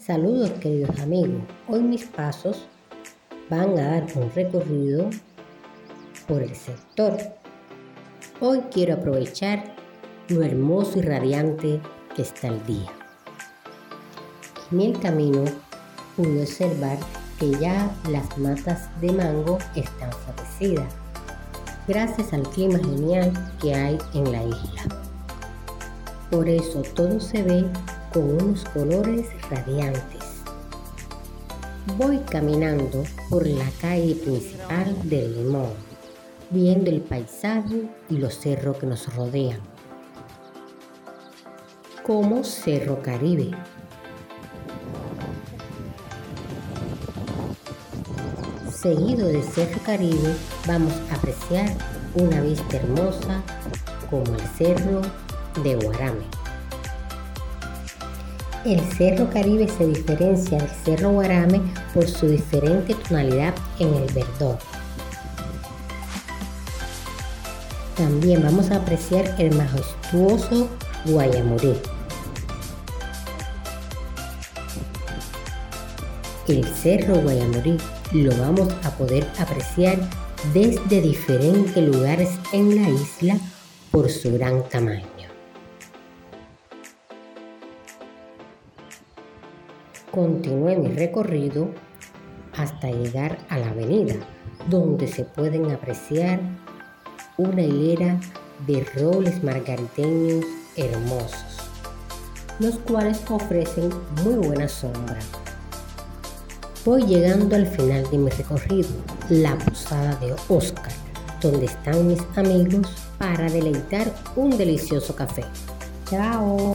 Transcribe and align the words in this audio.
Saludos 0.00 0.48
queridos 0.62 0.98
amigos, 0.98 1.42
hoy 1.68 1.82
mis 1.82 2.06
pasos 2.06 2.66
van 3.50 3.78
a 3.78 3.90
dar 3.90 4.06
un 4.14 4.32
recorrido 4.34 5.10
por 6.26 6.42
el 6.42 6.56
sector. 6.56 7.18
Hoy 8.40 8.62
quiero 8.72 8.94
aprovechar 8.94 9.62
lo 10.28 10.42
hermoso 10.42 11.00
y 11.00 11.02
radiante 11.02 11.82
que 12.16 12.22
está 12.22 12.48
el 12.48 12.64
día. 12.64 12.90
En 14.72 14.80
el 14.80 14.98
camino 15.00 15.44
pude 16.16 16.44
observar 16.44 16.96
que 17.38 17.50
ya 17.60 17.94
las 18.08 18.38
matas 18.38 18.88
de 19.02 19.12
mango 19.12 19.58
están 19.74 20.10
florecidas, 20.12 20.94
gracias 21.86 22.32
al 22.32 22.48
clima 22.48 22.78
genial 22.78 23.32
que 23.60 23.74
hay 23.74 23.98
en 24.14 24.32
la 24.32 24.44
isla. 24.44 24.82
Por 26.30 26.48
eso 26.48 26.80
todo 26.94 27.20
se 27.20 27.42
ve 27.42 27.66
con 28.12 28.42
unos 28.42 28.64
colores 28.64 29.26
radiantes. 29.50 30.24
Voy 31.96 32.18
caminando 32.18 33.04
por 33.28 33.46
la 33.46 33.68
calle 33.80 34.14
principal 34.14 34.96
del 35.08 35.34
Limón, 35.34 35.72
viendo 36.50 36.90
el 36.90 37.00
paisaje 37.00 37.88
y 38.08 38.18
los 38.18 38.38
cerros 38.38 38.78
que 38.78 38.86
nos 38.86 39.14
rodean, 39.14 39.60
como 42.06 42.44
Cerro 42.44 43.02
Caribe. 43.02 43.50
Seguido 48.72 49.28
del 49.28 49.42
Cerro 49.42 49.80
Caribe 49.84 50.34
vamos 50.66 50.94
a 51.10 51.16
apreciar 51.16 51.76
una 52.14 52.40
vista 52.40 52.76
hermosa 52.76 53.42
como 54.10 54.34
el 54.34 54.40
Cerro 54.56 55.02
de 55.62 55.74
Guarame. 55.76 56.39
El 58.64 58.78
Cerro 58.92 59.30
Caribe 59.30 59.66
se 59.66 59.86
diferencia 59.86 60.58
del 60.58 60.68
Cerro 60.84 61.12
Guarame 61.12 61.62
por 61.94 62.06
su 62.06 62.28
diferente 62.28 62.94
tonalidad 62.94 63.54
en 63.78 63.94
el 63.94 64.12
verdor. 64.12 64.58
También 67.96 68.42
vamos 68.42 68.70
a 68.70 68.76
apreciar 68.76 69.34
el 69.38 69.54
majestuoso 69.56 70.68
Guayamurí. 71.06 71.72
El 76.46 76.64
Cerro 76.66 77.14
Guayamurí 77.22 77.78
lo 78.12 78.36
vamos 78.36 78.68
a 78.84 78.90
poder 78.90 79.26
apreciar 79.38 79.98
desde 80.52 81.00
diferentes 81.00 81.78
lugares 81.78 82.28
en 82.52 82.82
la 82.82 82.90
isla 82.90 83.38
por 83.90 84.10
su 84.10 84.30
gran 84.34 84.68
tamaño. 84.68 85.29
Continué 90.10 90.76
mi 90.76 90.88
recorrido 90.88 91.68
hasta 92.56 92.90
llegar 92.90 93.38
a 93.48 93.58
la 93.58 93.70
avenida, 93.70 94.14
donde 94.68 95.06
se 95.06 95.24
pueden 95.24 95.70
apreciar 95.70 96.40
una 97.36 97.62
hilera 97.62 98.18
de 98.66 98.84
robles 98.96 99.42
margariteños 99.44 100.44
hermosos, 100.76 101.58
los 102.58 102.76
cuales 102.78 103.22
ofrecen 103.30 103.90
muy 104.24 104.46
buena 104.46 104.66
sombra. 104.66 105.18
Voy 106.84 107.04
llegando 107.04 107.54
al 107.54 107.68
final 107.68 108.10
de 108.10 108.18
mi 108.18 108.30
recorrido, 108.30 108.88
la 109.28 109.56
posada 109.58 110.16
de 110.16 110.34
Oscar, 110.48 110.92
donde 111.40 111.66
están 111.66 112.08
mis 112.08 112.20
amigos 112.36 112.88
para 113.16 113.48
deleitar 113.48 114.12
un 114.34 114.50
delicioso 114.58 115.14
café. 115.14 115.44
Chao. 116.10 116.68